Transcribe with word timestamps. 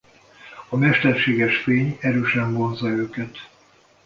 A 0.69 0.75
mesterséges 0.77 1.57
fény 1.57 1.97
erősen 2.01 2.53
vonzza 2.53 2.87
őket. 2.89 3.49